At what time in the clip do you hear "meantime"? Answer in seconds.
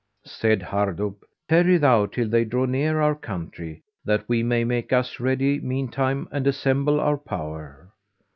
5.59-6.27